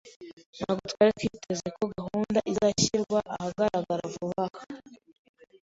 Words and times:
Ntabwo 0.57 0.83
twari 0.91 1.11
twiteze 1.17 1.67
ko 1.77 1.83
gahunda 1.97 2.39
izashyirwa 2.51 3.19
ahagaragara 3.35 4.03
vuba 4.13 4.43
aha. 4.47 4.63